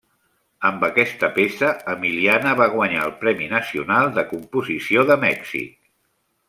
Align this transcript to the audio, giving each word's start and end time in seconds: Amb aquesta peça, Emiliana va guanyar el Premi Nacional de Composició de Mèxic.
Amb 0.69 0.85
aquesta 0.87 1.29
peça, 1.35 1.69
Emiliana 1.93 2.55
va 2.63 2.69
guanyar 2.77 3.05
el 3.09 3.13
Premi 3.25 3.53
Nacional 3.55 4.13
de 4.19 4.27
Composició 4.35 5.09
de 5.13 5.23
Mèxic. 5.29 5.75